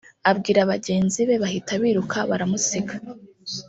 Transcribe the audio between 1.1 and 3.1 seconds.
be bahita biruka baramusiga